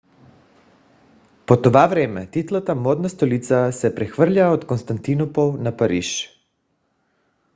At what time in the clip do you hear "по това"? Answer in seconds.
1.47-1.87